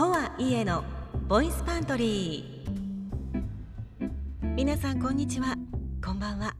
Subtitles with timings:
[0.00, 0.82] とはいえの
[1.28, 4.54] ボイスパントリー。
[4.54, 5.56] 皆さんこんにちは。
[6.02, 6.54] こんばんは。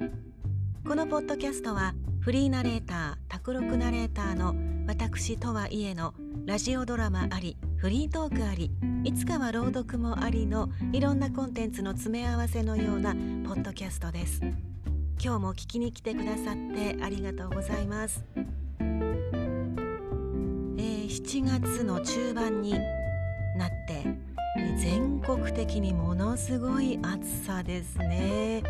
[0.86, 4.54] このポッドキャストはフリーナレーター卓録ナレーターの
[4.86, 6.12] 私とはいえの
[6.44, 8.72] ラジオドラマありフリートークあり
[9.04, 13.18] いつかは朗読もありのいろんなコンテンツの詰め合わせのようなポ
[13.54, 14.42] ッドキャストです。
[15.18, 18.22] 今日も聞きに来てくださってありがとうございます。
[21.10, 22.74] 7月の中盤に
[23.60, 24.06] なって
[24.78, 28.62] 全国的にものすごい暑さですね。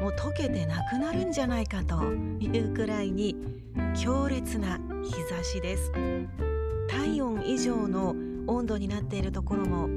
[0.00, 3.36] もう溶けてなくなるんじゃないかというくらいに
[4.00, 5.90] 強烈な日差しです。
[6.88, 8.14] 体温以上の
[8.46, 9.88] 温度になっているところも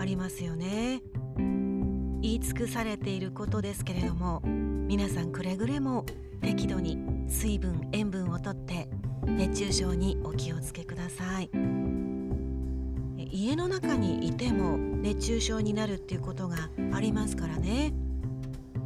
[0.00, 1.02] ありますよね。
[1.36, 6.06] 言い尽くされていることですけれども皆さんくれぐれも
[6.40, 8.88] 適度に水分塩分をとって
[9.26, 12.07] 熱中症にお気をつけください。
[13.30, 17.92] 家の中にいても熱中症になるっていうことがありますからね。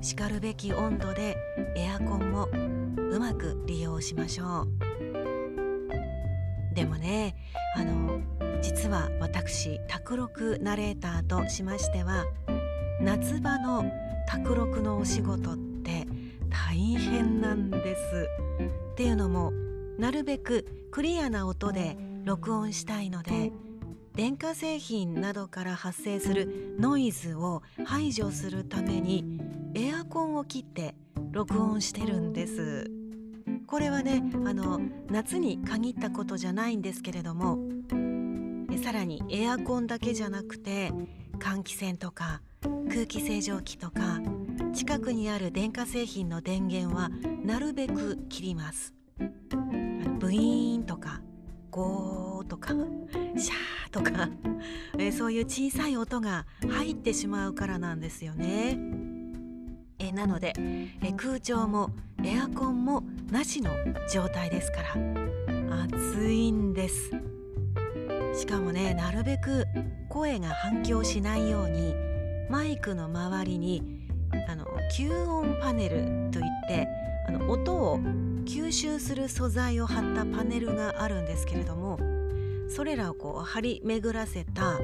[0.00, 1.36] しかるべき温度で
[1.76, 2.48] エアコンも
[3.10, 4.68] うまく利用しましょう。
[6.74, 7.36] でもね
[7.76, 8.20] あの
[8.60, 12.24] 実は私卓録ナレーターとしましては
[13.00, 13.84] 夏場の
[14.26, 16.06] 卓録のお仕事って
[16.50, 18.28] 大変なんです。
[18.92, 19.52] っていうのも
[19.98, 23.52] なるべくクリアな音で録音したいので
[24.14, 29.40] 電化製品などから発生するノイズを排除するために
[29.74, 30.94] エアコンを切って
[31.30, 32.90] 録音してるんです。
[33.66, 37.58] これはねあの夏に限ったことじゃないんですけれども
[38.84, 40.92] さらにエアコンだけじゃなくて
[41.38, 42.42] 換気扇とか
[42.90, 44.20] 空気清浄機とか
[44.74, 47.08] 近くにある電化製品の電源は
[47.44, 48.92] なるべく切ります。
[50.18, 51.22] ブイーンとか
[51.70, 52.74] ゴーとか。
[53.36, 54.28] シャーとか、
[54.98, 58.78] え、そういう小さい音が入ってしまうからなんですよね。
[59.98, 61.90] え、なので、え、空調も
[62.24, 63.70] エアコンもなしの
[64.12, 67.10] 状態ですから暑いんです。
[68.34, 69.66] しかもねなるべく
[70.08, 71.94] 声が反響しないように
[72.48, 74.08] マイクの周りに
[74.48, 76.88] あの吸音パネルといって
[77.28, 77.98] あの音を
[78.44, 81.98] 吸収する素材を貼ったパネルがあるんですけれども
[82.74, 84.78] それらをこう張り巡らせた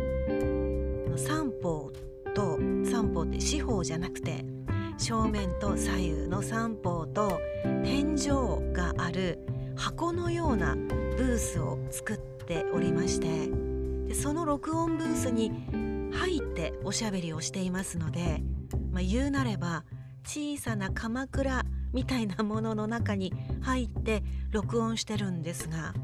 [1.16, 1.90] 三方
[2.34, 4.44] と三方って四方じゃなくて
[4.98, 7.40] 正面と左右の三方と
[7.82, 9.38] 天井がある
[9.74, 13.48] 箱のようなブースを作っておりまして
[14.06, 15.50] でその録音ブースに
[16.12, 18.42] 入っておしゃべりをしていますので、
[18.92, 19.84] まあ、言うなれば
[20.26, 23.32] 小さな鎌倉みたいなものの中に
[23.62, 25.94] 入って録音してるんですが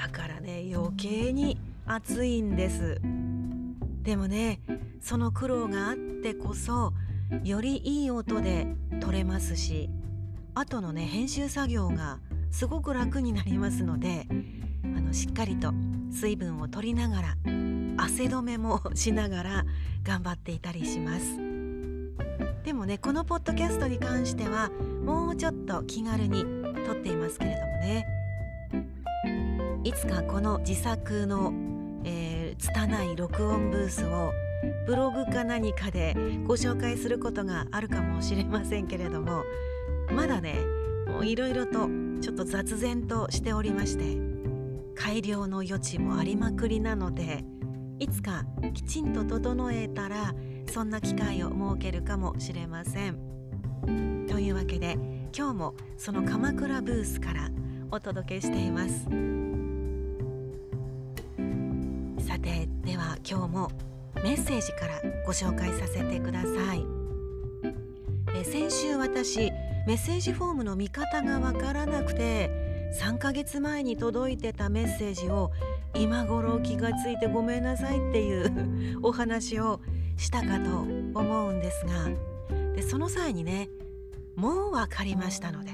[0.00, 2.98] だからね余計に暑いんです
[4.02, 4.60] でもね
[5.02, 6.94] その苦労があってこそ
[7.44, 8.66] よりいい音で
[9.00, 9.90] 撮れますし
[10.54, 12.18] 後のね編集作業が
[12.50, 14.26] すごく楽になりますので
[14.84, 15.74] あのしっかりと
[16.10, 17.36] 水分を取りながら
[17.98, 19.64] 汗止めもしながら
[20.02, 21.36] 頑張っていたりします。
[22.64, 24.70] でもねこのポッドキャストに関しては
[25.04, 26.44] もうちょっと気軽に
[26.86, 28.19] 撮っていますけれどもね
[29.82, 31.54] いつかこの自作の、
[32.04, 34.32] えー、拙い録音ブースを
[34.86, 36.14] ブログか何かで
[36.44, 39.42] ご紹介することがあるかもしれませんけれども
[40.12, 40.58] まだね
[41.22, 41.88] いろいろと
[42.20, 44.18] ちょっと雑然としておりまして
[44.94, 47.42] 改良の余地もありまくりなので
[47.98, 50.34] いつかきちんと整えたら
[50.70, 54.26] そんな機会を設けるかもしれません。
[54.28, 54.96] というわけで
[55.36, 57.50] 今日もその鎌倉ブースから
[57.90, 59.06] お届けしています。
[62.90, 63.70] では今日も
[64.16, 66.84] メッセージからご紹介させてください。
[68.34, 69.52] え先週私
[69.86, 72.50] メッセージフォームの見方がわからなくて
[73.00, 75.52] 3ヶ月前に届いてたメッセージを
[75.94, 79.80] 今頃気がついてごめんなさいっていう お話を
[80.16, 82.08] したかと思うんですが
[82.74, 83.68] でその際にね
[84.34, 85.70] もう分かりましたので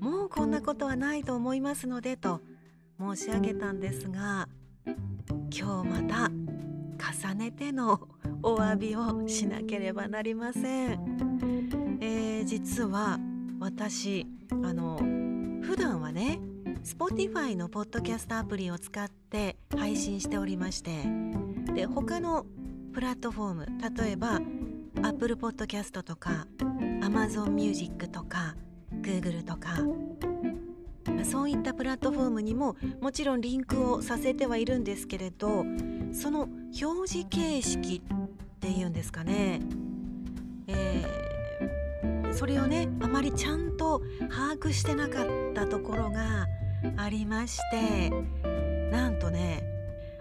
[0.00, 2.42] もうこんなことはないと思いますのでと
[3.00, 4.50] 申し上げたんですが
[5.54, 6.41] 今日また
[7.02, 8.08] 重ねての
[8.42, 11.98] お詫びをしなければなりません。
[12.00, 13.18] えー、実は
[13.58, 14.98] 私あの
[15.62, 16.40] 普段はね
[16.84, 21.04] Spotify のポッドキャストアプリを使って配信しておりまして
[21.74, 22.44] で他の
[22.92, 23.66] プラットフォーム
[23.96, 24.40] 例えば
[25.02, 28.56] Apple Podcast とか Amazon Music とか
[29.00, 29.78] Google とか
[31.24, 35.64] そういったプラットフォームにももちろんリンクをさせてはいるんですけれど
[36.12, 36.48] その
[36.80, 39.60] 表示形式っていうんですかね、
[40.66, 46.46] えー、それをねあまりちゃんと把握してなかったところが
[46.96, 48.10] ありまして
[48.90, 49.62] なんとね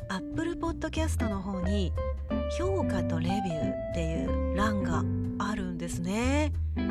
[0.10, 1.94] Apple Podcast の方に
[2.58, 5.04] 評価とレビューっていう欄が
[5.40, 6.52] あるんですね。
[6.76, 6.82] こ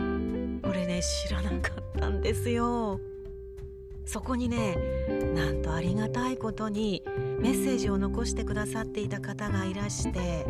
[0.73, 2.99] れね知らなかったんですよ。
[4.07, 4.77] そこにね
[5.35, 7.05] なんとありがたいことに
[7.41, 10.45] メッセージを残してくださっていた方がいらして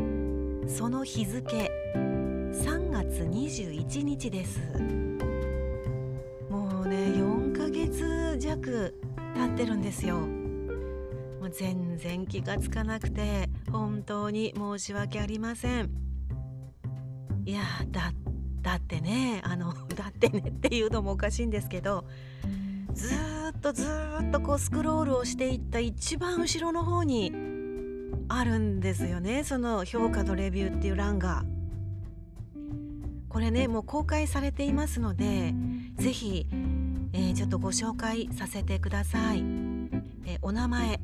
[0.67, 4.59] その日付3月21日です。
[6.51, 8.95] もうね4ヶ月弱
[9.35, 10.17] 経ってるんですよ。
[10.17, 15.91] もう全然気がつかなくて本当に申し訳ありません。
[17.45, 18.13] いやだ
[18.63, 22.05] だってねあのだってねっていうのもおかしいんですけど
[22.93, 23.19] ずっ
[23.61, 27.33] とずっとこうスクロールをしていった一番後ろの方に
[28.29, 31.45] あるんですよねその評価とレビューっていう欄が。
[33.29, 35.55] これねもう公開されていますので
[35.95, 36.49] 是非、
[37.13, 39.39] えー、ちょっとご紹介させてください。
[40.27, 41.01] えー、お名前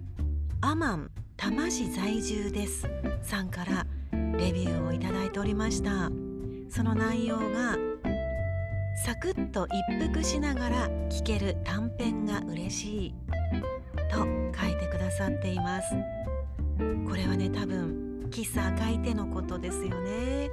[0.61, 2.88] アマン多摩市在住です
[3.23, 3.87] さんから
[4.38, 6.11] レビューをいただいておりました
[6.69, 7.76] その内容が
[9.05, 13.15] サクッと一服しながら聞ける短編が嬉しい。
[14.11, 14.19] と
[14.59, 15.95] 書いてくださっています。
[17.07, 20.51] これはね多分喫茶赤い手のことですよね。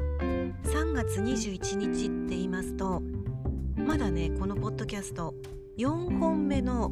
[0.64, 3.02] 3月21日って言いますと
[3.76, 5.34] まだねこのポッドキャスト
[5.78, 6.92] 4本目の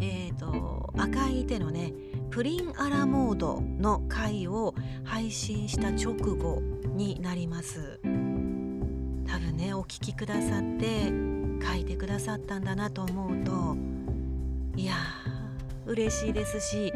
[0.00, 1.92] えーと、赤い手のね
[2.30, 4.74] プリンアラモードの回を
[5.04, 6.60] 配信した直後
[6.96, 8.00] になります。
[9.82, 11.12] お聞きくださって
[11.66, 13.76] 書いてくださったんだなと思うと
[14.76, 14.94] いや
[15.86, 16.92] 嬉しいですし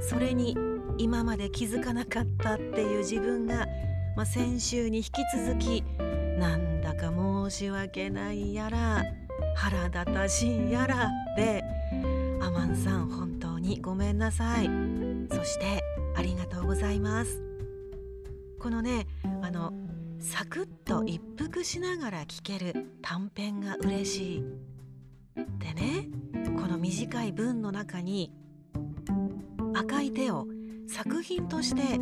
[0.00, 0.54] それに
[0.98, 3.66] 今まで気づかなかったっていう自分が、
[4.16, 5.10] まあ、先週に引き
[5.46, 5.82] 続き
[6.38, 9.02] なんだか申し訳ないやら
[9.56, 11.08] 腹立たしいやら
[11.38, 11.64] で
[12.42, 14.68] アマンさん本当にごめんなさい。
[15.30, 15.82] そして
[16.14, 17.42] ありがとうございます。
[18.58, 19.06] このね
[19.40, 19.72] あの
[20.24, 24.44] サクッと一服しながら聞ける短編が嬉しい。
[25.58, 26.08] でね
[26.56, 28.32] この短い文の中に
[29.74, 30.46] 赤い手を
[30.88, 31.98] 作品として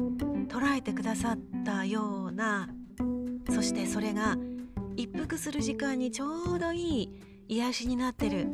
[0.46, 2.69] 捉えてくださったような
[3.50, 4.36] そしてそれが
[4.96, 8.46] 一服する時間にちょうどいい癒しになってる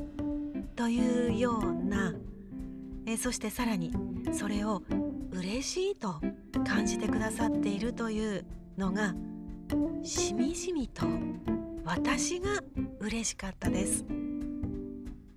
[0.76, 2.14] というような
[3.06, 3.92] えそしてさらに
[4.32, 4.82] それを
[5.32, 6.20] 嬉しいと
[6.66, 8.46] 感じてくださっているという
[8.78, 9.14] のが
[10.02, 11.06] しみじみと
[11.84, 12.62] 私が
[13.00, 14.04] 嬉しかったです。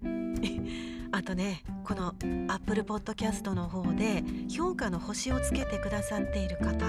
[1.12, 2.16] あとねこの
[2.48, 6.86] Apple Podcast の方で評価の星をつけてくださっている方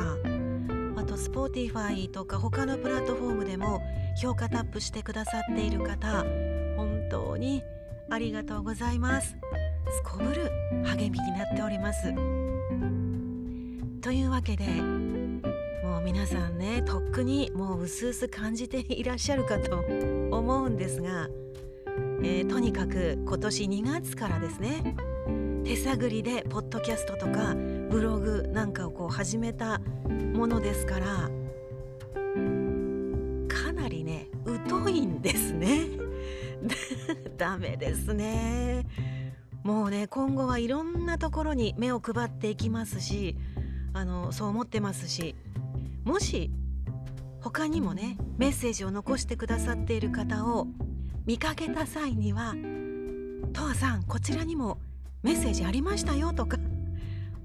[0.97, 3.81] あと Spotify とか他のプラットフォームでも
[4.21, 6.25] 評価タップしてくださっている方
[6.77, 7.63] 本当に
[8.11, 9.37] ありがとうございます。
[9.93, 10.51] すこぶる
[10.85, 12.13] 励みになっております。
[14.01, 14.65] というわけで
[15.83, 19.85] もう皆さんねとっくにもう薄々感じていらっしゃるかと
[20.31, 21.29] 思うんですが、
[22.23, 24.95] えー、とにかく今年2月からですね
[25.65, 27.57] 手探りでポッドキャストとか
[27.91, 29.81] ブログなんかをこう始めた
[30.35, 31.07] ものですから
[33.49, 34.29] かなりね
[34.69, 35.87] 疎いんですね。
[37.37, 38.87] ダメですね。
[39.65, 43.37] もうね今後はいろんなところに目を配っていきますし
[43.93, 45.37] あのそう思ってますし
[46.05, 46.51] もし
[47.41, 50.67] 他にもねメッセージを残してくださっている方を
[51.27, 52.55] 見かけた際には
[53.53, 54.79] 「とわさんこちらにも
[55.23, 56.59] メッセージありましたよ」とか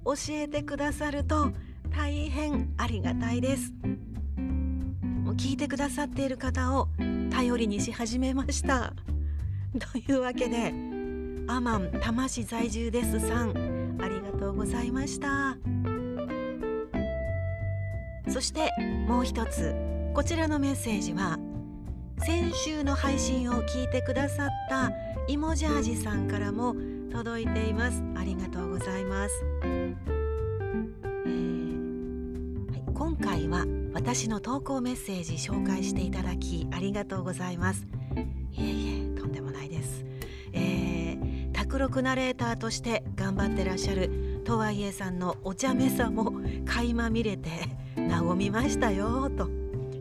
[0.05, 1.51] 教えてくださると
[1.89, 3.73] 大変ありがたいです。
[5.23, 6.87] もう聞いてくださっている方を
[7.29, 8.93] 頼りにし始めました。
[9.91, 10.73] というわけで
[11.47, 15.57] アマン多摩市在住ですさんありがとうございました。
[18.27, 18.71] そして
[19.07, 19.75] もう一つ
[20.13, 21.39] こちらのメッセージは
[22.25, 24.91] 先週の配信を聞いてくださった
[25.27, 26.75] イモジャージさんからも
[27.11, 28.03] 届いています。
[28.15, 29.95] ありがとうございます、えー
[32.71, 37.87] はい、今回は私の投稿メッセージ紹介していただきありがとうございます。
[38.51, 40.03] いえいえとんでもないです、
[40.51, 46.33] えー、卓録ナレーターとして頑張ってらっしゃるとはいえさんのお茶目さも
[46.65, 47.49] 垣間見れて
[47.97, 49.49] 和みましたよと。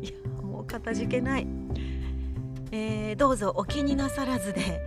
[0.00, 1.46] いやもうかたじけない、
[2.70, 4.80] えー、どうぞお気になさらずで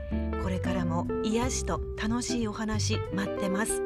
[0.43, 3.81] これからの癒しと楽しいお話待ってます。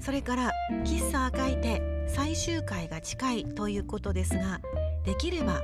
[0.00, 0.50] それから
[0.84, 4.60] 喫茶赤い手最終回が近いということですが
[5.04, 5.60] できれば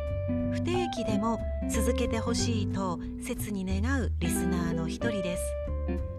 [0.52, 1.40] 不定期でも
[1.70, 5.42] 続けてほしいと切に願うリスナーの一人です。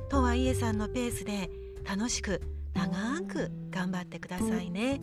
[0.09, 1.49] とはいえさんのペースで
[1.83, 2.41] 楽しく
[2.73, 5.01] 長く頑張ってくださいね。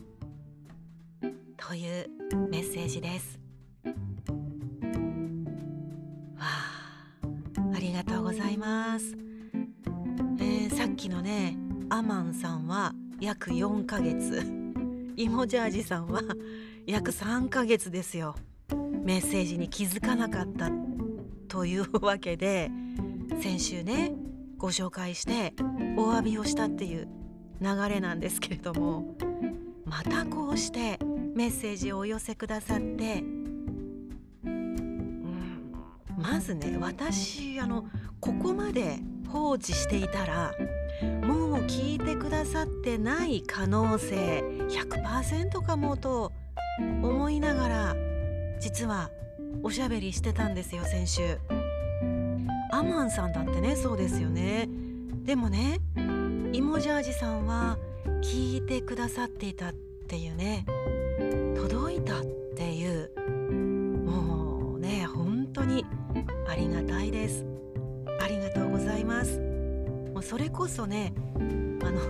[1.56, 2.10] という
[2.50, 3.38] メッセージです。
[3.84, 3.92] わ
[6.40, 6.80] あ
[7.74, 9.16] ありがとうございます、
[10.38, 11.56] えー、さっきのね
[11.90, 14.42] アマンさんは約4ヶ月。
[15.16, 16.22] イモジャージさんは
[16.86, 18.34] 約3ヶ月ですよ。
[19.04, 20.70] メッセージに気づかなかった
[21.48, 22.70] というわけで
[23.40, 24.12] 先週ね
[24.56, 25.52] ご紹介して
[25.96, 27.08] お詫びをしたっていう
[27.60, 29.14] 流れなんですけれども
[29.94, 30.98] またこうして
[31.36, 33.22] メッセージをお寄せくださって、
[34.44, 35.70] うん、
[36.18, 37.84] まずね私あの
[38.18, 38.98] ここまで
[39.28, 40.52] 放置していたら
[41.22, 46.32] もう聞いてくださってない可能性100%かもと
[46.80, 47.96] 思いながら
[48.58, 49.10] 実は
[49.62, 51.38] おしゃべりしてたんですよ先週。
[52.72, 54.68] アマンさんだってねそうですよね。
[55.22, 55.78] でもね
[56.52, 57.78] イモジャージさんは
[58.22, 60.66] 聞いてくださっていたっていうね
[61.56, 62.24] 届いたっ
[62.56, 63.10] ていう
[64.04, 65.84] もうね本当に
[66.48, 67.44] ありがたいです。
[68.20, 69.38] ありがとうございます。
[70.12, 72.00] もうそれこそねあの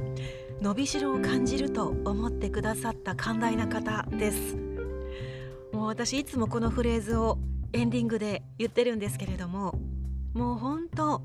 [0.60, 4.56] 伸びしろを感じると思ってくださった寛大な方です。
[5.72, 7.38] もう私いつもこのフレーズを
[7.72, 9.78] エンディングで言ってるんですけれども
[10.34, 11.22] もう本当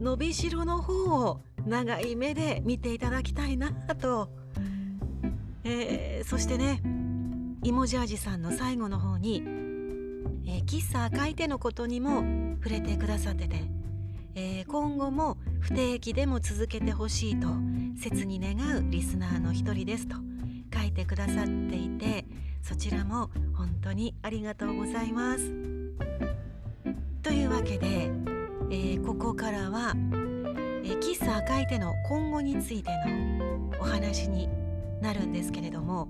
[0.00, 0.92] 伸びしろの方
[1.26, 4.30] を長い目で見ていただきたいなと、
[5.64, 6.80] えー、そしてね
[7.64, 9.42] イモジャージさんの最後の方に、
[10.46, 12.22] えー、喫茶赤い手のことにも
[12.62, 13.64] 触れてくださってて、
[14.36, 17.48] えー、今後も不定期でも続けてほしいと
[17.98, 20.16] 切に願うリスナーの一人ですと
[20.72, 22.26] 書いてくださっていて
[22.62, 25.52] そちらも本当にありがとうございます。
[27.22, 28.10] というわけで、
[28.70, 29.94] えー、ここからは
[30.88, 34.48] え喫茶赤い手の今後についてのお話に
[35.00, 36.08] なるんですけれども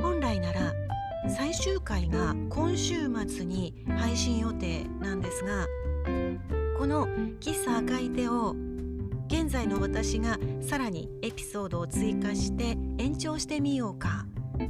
[0.00, 0.72] 本来なら
[1.28, 5.66] 最終回が今週末に配信予定なんですが
[6.78, 7.08] この
[7.40, 8.54] 喫茶赤い手を
[9.26, 14.26] 現在の私がさらにエピソードを追加して延長してみようか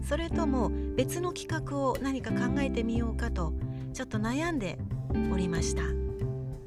[0.08, 3.52] それとも別の企画を何か考えてみようかと
[3.92, 4.78] ちょっと悩んで
[5.30, 6.01] おりました。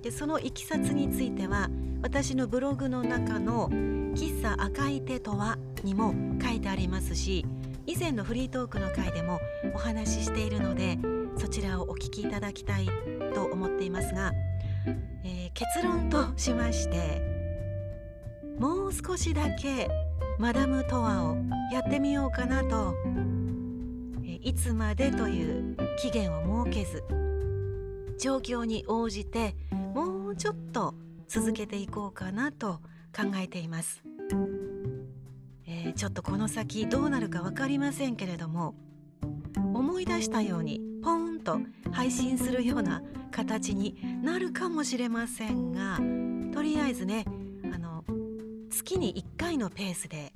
[0.06, 1.68] でそのいきさつについては
[2.04, 3.70] 私のブログの中の
[4.14, 7.44] 「喫茶赤い手とは」にも書いてありますし
[7.88, 9.40] 以前のフリートークの回でも
[9.74, 11.00] お話ししているので
[11.38, 12.88] そちらをお聞きいただきたい
[13.34, 14.32] と思っていますが、
[15.24, 17.24] えー、結論としまして
[18.60, 19.90] もう少しだけ
[20.38, 21.36] マダムトワを
[21.74, 22.94] やってみようかなと
[24.24, 27.04] いつまでという期限を設けず
[28.20, 29.56] 状況に応じて
[29.96, 30.94] もうちょっと
[31.25, 32.82] 続けていこうかなと
[33.16, 34.04] 考えています、
[35.66, 38.75] えー、ちょっとこの先どうなるか分かりませんけれども
[39.56, 41.60] 思い出したようにポーンと
[41.94, 45.98] 配信するような形になるかもしれませんが
[46.54, 47.24] とりあえずね
[47.74, 48.04] あの
[48.70, 50.34] 月に1回のペースで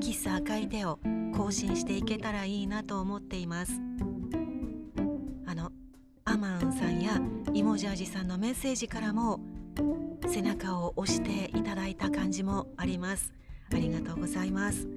[0.00, 0.98] 喫茶赤い手を
[1.36, 3.80] 更新していけたらいいなと思っています。
[6.38, 6.87] マンさん
[7.68, 8.28] モジャージさん。
[8.28, 9.40] のメッセージからも
[10.26, 13.34] 背中を押していただいた感じもあります
[13.70, 14.88] ありがとうございます。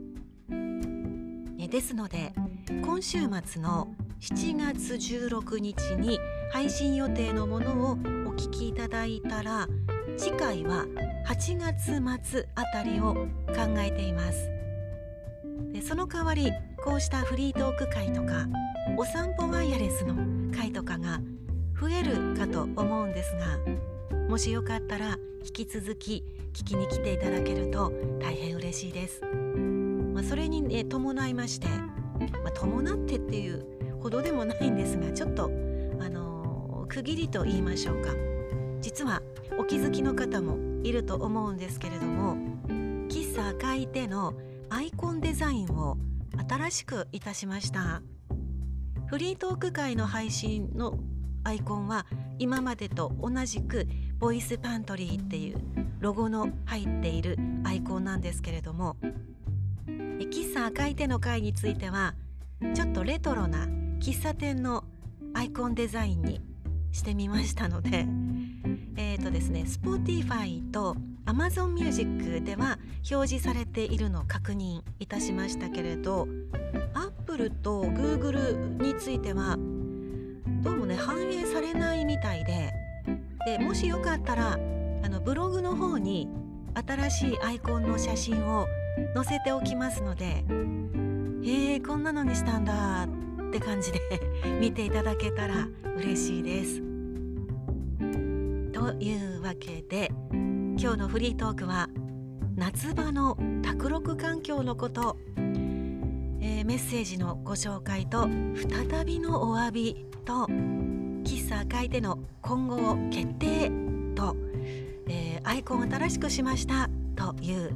[1.69, 2.33] ですので
[2.81, 6.17] 今週末の7月16日に
[6.53, 7.95] 配信予定のものをお
[8.35, 9.67] 聞きいただいたら
[10.17, 10.85] 次回は
[11.27, 13.13] 8月末あたりを
[13.47, 14.49] 考えています。
[15.73, 16.53] でその代わり
[16.85, 18.47] こうしたフリートーク会とか
[18.97, 20.15] お散歩ワイヤレスの
[20.55, 21.19] 会とかが
[21.81, 23.57] 増えるかと思うんですが
[24.29, 26.23] もしよかったら引き続き
[26.53, 29.21] 聞きに来ていただけると大変嬉しいです。
[30.13, 31.67] まあ、それに、ね、伴いまして、
[32.43, 33.65] まあ、伴ってっていう
[33.99, 38.09] ほどでもないんですがちょっと、あのー、区切りと言いましょうか
[38.81, 39.21] 実は
[39.57, 42.35] お気づきの方もいると思うんですけれども
[43.07, 44.33] 喫茶赤い手の
[44.69, 45.97] アイコンデザインを
[46.47, 48.01] 新しくいたしました
[49.07, 50.97] フリートーク会の配信の
[51.43, 52.05] アイコンは
[52.39, 53.87] 今までと同じく
[54.19, 55.57] ボイスパントリーっていう
[55.99, 58.97] ロゴの入っているアイコンなんですけれども
[60.31, 62.15] 喫茶赤い手の会については
[62.73, 63.65] ちょっとレトロな
[63.99, 64.85] 喫茶店の
[65.33, 66.41] アイコンデザインに
[66.91, 68.05] してみましたので、
[68.97, 70.95] えーとですね Spotify と
[71.25, 72.79] Amazon Music では
[73.09, 76.27] 表示されているのを確認いたしましたけれど
[76.93, 79.57] Apple と Google については
[80.61, 82.71] どうもね反映されないみたいで
[83.45, 86.29] でもしよかったらあのブログの方に
[86.73, 88.67] 新しいアイコンの写真を
[89.15, 90.45] 載せておきますので
[91.43, 93.07] へえこんなのにしたんだ
[93.47, 93.99] って感じで
[94.61, 96.81] 見ていただけたら嬉しいです。
[98.71, 101.89] というわけで今日のフリートークは
[102.55, 105.17] 夏場の卓録環境のこと、
[106.41, 108.27] えー、メッセージのご紹介と
[108.89, 110.47] 再びのお詫びと
[111.23, 113.71] 喫茶赤いでの今後を決定
[114.15, 114.35] と、
[115.07, 117.75] えー、アイコンを新しくしましたという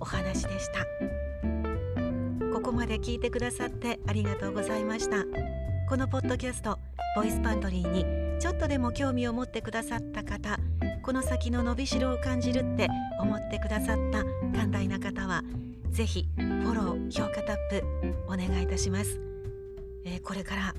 [0.00, 0.84] お話でした。
[2.52, 5.24] ここまで聞いてくださってありがとうございました。
[5.88, 6.78] このポッドキャスト
[7.14, 10.58] ボイスパントリーにちょっとでも興味を持ってくださった方
[11.02, 12.88] この先の伸びしろを感じるって
[13.20, 14.24] 思ってくださった
[14.58, 15.42] 寛大な方は
[15.94, 17.84] ぜひフォロー評価タップ
[18.26, 19.20] お願いいたします、
[20.04, 20.74] えー、これから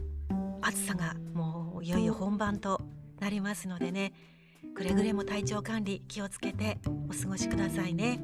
[0.61, 2.81] 暑さがもういよいよ本番と
[3.21, 4.11] なりますのでね。
[4.75, 6.79] くれぐれも体調管理気をつけて
[7.09, 8.19] お過ごしくださいね。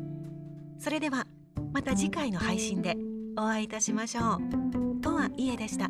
[0.79, 1.27] それでは
[1.71, 2.97] また次回の配信で
[3.37, 4.39] お会いいたしましょ
[4.97, 5.01] う。
[5.01, 5.89] とはいえでした。